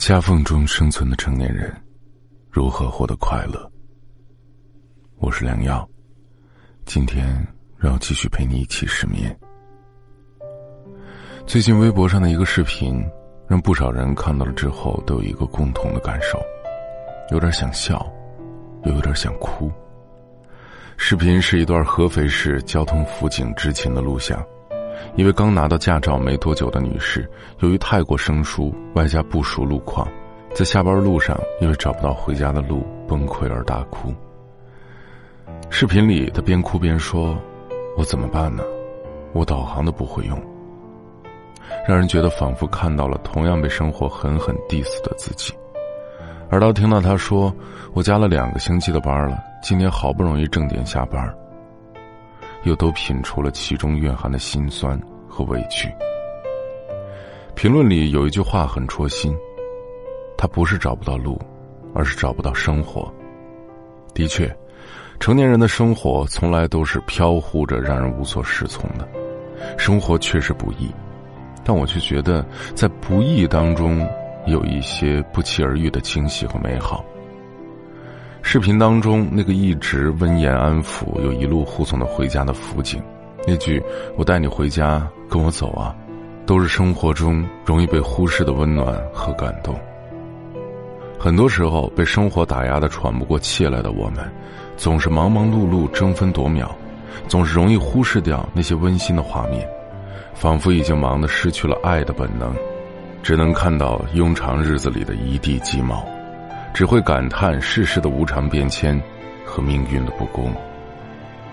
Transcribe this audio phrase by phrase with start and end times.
[0.00, 1.70] 夹缝中生存的成年人，
[2.50, 3.70] 如何获得快乐？
[5.18, 5.86] 我是良药，
[6.86, 7.46] 今天
[7.76, 9.38] 让我继续陪你一起失眠。
[11.46, 13.04] 最近微博上的一个视频，
[13.46, 16.40] 让不少人看到了之后都有一个共同的感受，
[17.30, 18.10] 有点想笑，
[18.84, 19.70] 又有点想哭。
[20.96, 24.42] 视频是一段合肥市交通辅警执勤的录像。
[25.16, 27.28] 一位刚拿到驾照没多久的女士，
[27.60, 30.06] 由于太过生疏，外加不熟路况，
[30.54, 34.14] 在下班路上因为找不到回家的路崩溃而大哭。
[35.68, 37.38] 视频里，她边哭边说
[37.96, 38.62] ：“我怎么办呢？
[39.32, 40.40] 我导航都不会用。”
[41.86, 45.52] 让人觉得仿佛看到了同样被生活狠狠 diss 的自己。
[46.48, 47.54] 而当听到她说
[47.94, 51.32] ：“我加了两个星期的班了，今天好不容易正点下班。”
[52.64, 55.88] 又都品出了其中蕴含的辛酸和委屈。
[57.54, 59.36] 评论里有一句话很戳心
[60.36, 61.40] ：“他不是找不到路，
[61.94, 63.12] 而是找不到生活。”
[64.14, 64.50] 的确，
[65.18, 69.06] 成年人的生活从来都是飘忽着，让人无所适从的。
[69.76, 70.90] 生活确实不易，
[71.62, 74.08] 但我却觉得在不易当中，
[74.46, 77.04] 有一些不期而遇的惊喜和美好。
[78.42, 83.00] 视频当中那个一直温言安抚又一路护送他回家的辅警，
[83.46, 83.82] 那句
[84.16, 85.94] “我带你回家，跟我走啊”，
[86.46, 89.78] 都是生活中容易被忽视的温暖和感动。
[91.18, 94.28] 很多时候被生活打压的喘不过气来的我们，
[94.76, 96.74] 总是忙忙碌碌争分夺秒，
[97.28, 99.68] 总是容易忽视掉那些温馨的画面，
[100.34, 102.52] 仿佛已经忙得失去了爱的本能，
[103.22, 106.04] 只能看到庸常日子里的一地鸡毛。
[106.72, 109.00] 只会感叹世事的无常变迁
[109.44, 110.54] 和命运的不公，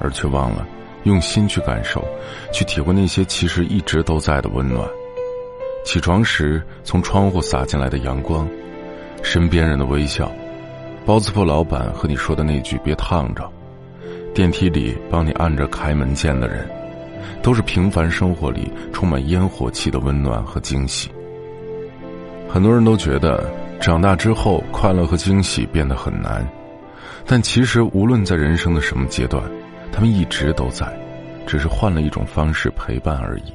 [0.00, 0.66] 而却忘了
[1.04, 2.04] 用心去感受，
[2.52, 4.88] 去体会那些其实一直都在的温暖。
[5.84, 8.46] 起床时从窗户洒进来的阳光，
[9.22, 10.30] 身边人的微笑，
[11.06, 13.50] 包子铺老板和你说的那句“别烫着”，
[14.34, 16.68] 电梯里帮你按着开门键的人，
[17.42, 21.10] 都是平凡生活里充满烟火气的温暖和惊喜。
[22.48, 23.50] 很多人都觉得。
[23.80, 26.46] 长大之后，快乐和惊喜变得很难，
[27.24, 29.42] 但其实无论在人生的什么阶段，
[29.92, 30.86] 他们一直都在，
[31.46, 33.54] 只是换了一种方式陪伴而已。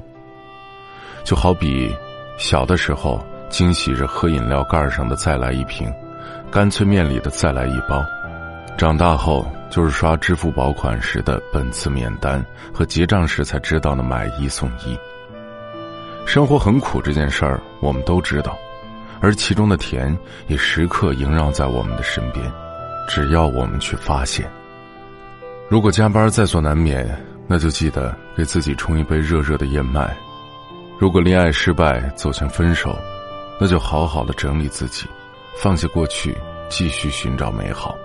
[1.24, 1.94] 就好比
[2.38, 5.92] 小的时候，惊喜着喝饮料盖上的“再来一瓶”，
[6.50, 8.00] 干脆面里的“再来一包”；
[8.78, 14.98] 长大后，就是刷支付宝款时的本次免单和结账时才知道的买一送一。
[16.26, 18.58] 生活很苦这件事儿，我们都知道。
[19.24, 20.16] 而其中的甜
[20.48, 22.52] 也时刻萦绕在我们的身边，
[23.08, 24.52] 只要我们去发现。
[25.70, 27.10] 如果加班在所难免，
[27.48, 30.10] 那就记得给自己冲一杯热热的燕麦；
[31.00, 33.00] 如果恋爱失败走向分手，
[33.58, 35.08] 那就好好的整理自己，
[35.56, 37.96] 放下过去，继续寻找美好。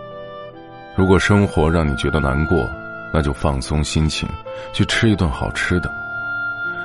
[0.97, 2.65] 如果生活让你觉得难过，
[3.13, 4.29] 那就放松心情，
[4.73, 5.93] 去吃一顿好吃的，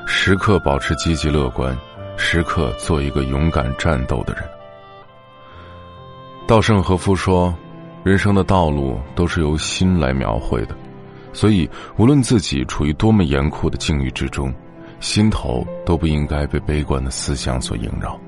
[0.08, 1.78] 时刻保持积极乐观。
[2.16, 4.44] 时刻做一个勇敢战斗的人。
[6.46, 7.54] 稻盛和夫说
[8.04, 10.76] ：“人生的道路都是由心来描绘的，
[11.32, 14.54] 所以无论自己处于多么严酷的境遇之中，
[15.00, 18.20] 心头都不应该被悲观的思想所萦绕。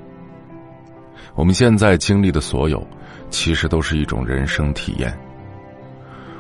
[1.36, 2.86] 我们现在经历的所有，
[3.30, 5.18] 其实都是一种人生体验。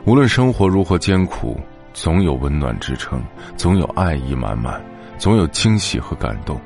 [0.05, 1.59] 无论生活如何艰苦，
[1.93, 3.21] 总有温暖支撑，
[3.57, 4.83] 总有爱意满满，
[5.17, 6.59] 总有惊喜和感动。”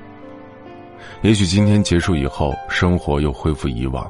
[1.21, 4.09] 也许今天结束以后，生活又恢复以往，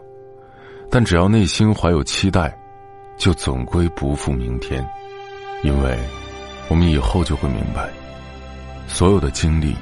[0.92, 2.56] 但只要内心怀有期待，
[3.18, 4.88] 就总归不负明天，
[5.64, 5.98] 因为，
[6.68, 7.90] 我们以后就会明白，
[8.88, 9.74] 所有的经历，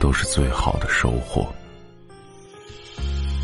[0.00, 1.46] 都是最好的收获。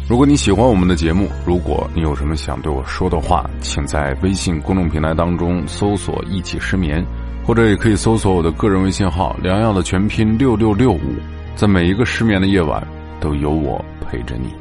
[0.08, 7.06] 如果你喜欢我们的节目，如果你有什么想对我说的话，请在微信公众平台当中搜索“一起失眠”，
[7.46, 11.14] 或者也可以搜索我的个人微信号“良药”的全拼六六六五。
[11.56, 12.82] 在每一个失眠的夜晚，
[13.20, 14.54] 都有我陪着你。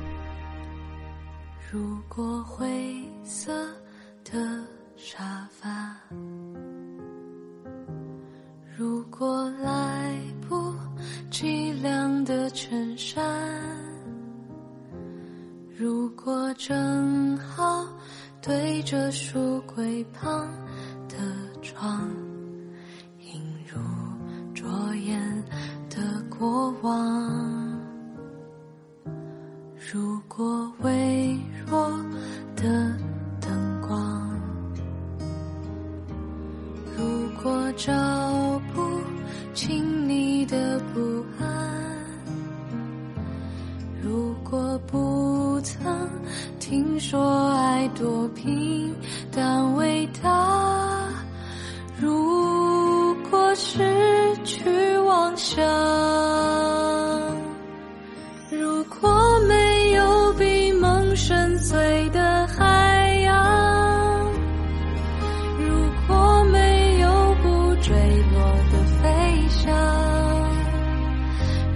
[1.72, 2.68] 如果灰
[3.24, 3.54] 色
[4.26, 4.34] 的
[4.98, 5.96] 沙发，
[8.78, 10.14] 如果来
[10.50, 10.74] 不
[11.32, 13.24] 及晾的衬衫，
[15.78, 17.88] 如果正好
[18.42, 20.50] 对着书柜旁
[21.08, 21.16] 的
[21.62, 22.12] 窗。
[26.40, 27.78] 过往，
[29.92, 31.38] 如果微
[31.68, 31.90] 弱
[32.56, 32.64] 的
[33.42, 34.40] 灯光，
[36.98, 37.04] 如
[37.44, 37.92] 果找
[38.74, 38.82] 不
[39.54, 41.46] 清你的不安，
[44.02, 45.60] 如果不。
[45.62, 46.10] 曾
[46.58, 48.96] 听说爱多平
[49.30, 51.10] 淡伟大。
[52.00, 53.78] 如果失
[54.46, 54.64] 去
[55.40, 55.66] 想，
[58.52, 59.10] 如果
[59.48, 64.28] 没有比梦深邃的海洋，
[65.58, 67.08] 如果没有
[67.42, 67.96] 不坠
[68.34, 68.38] 落
[68.70, 69.08] 的飞
[69.48, 69.74] 翔，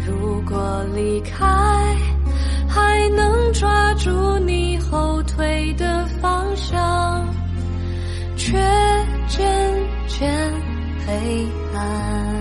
[0.05, 1.47] 如果离开
[2.67, 7.25] 还能抓住你后退的方向，
[8.35, 8.57] 却
[9.29, 9.41] 渐
[10.09, 10.29] 渐
[11.07, 12.32] 黑暗。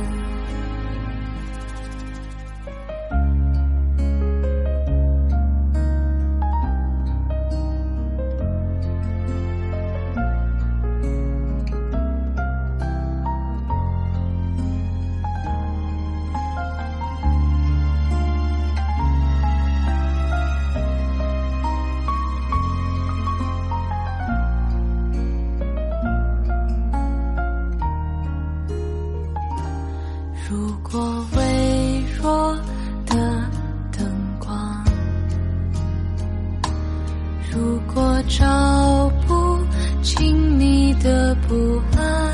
[38.23, 39.59] 如果照不
[40.01, 42.33] 进你的不安，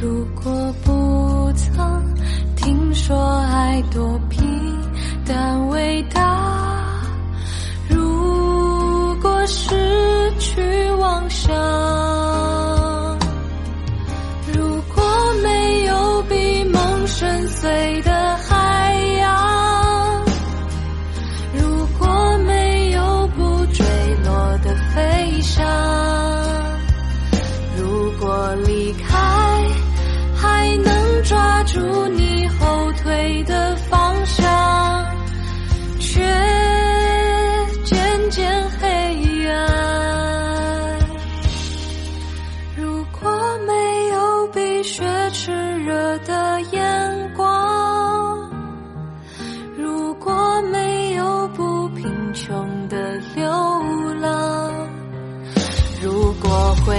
[0.00, 2.14] 如果不曾
[2.56, 4.42] 听说爱多平
[5.24, 7.00] 淡伟大，
[7.88, 9.70] 如果失
[10.40, 11.91] 去妄想。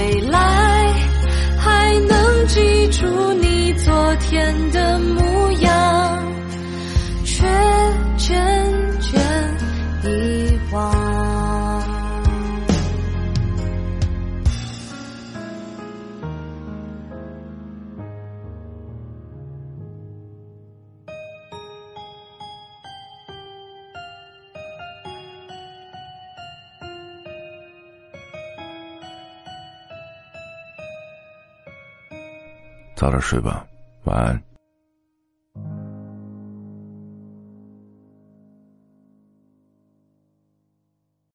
[0.04, 0.94] 未来
[1.58, 5.43] 还能记住你昨天的模样，
[32.95, 33.66] 早点睡吧，
[34.04, 34.53] 晚安。